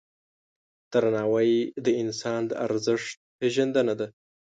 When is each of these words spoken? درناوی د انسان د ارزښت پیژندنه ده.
درناوی 0.91 1.51
د 1.85 1.87
انسان 2.01 2.41
د 2.47 2.51
ارزښت 2.65 3.09
پیژندنه 3.39 3.93
ده. 3.99 4.07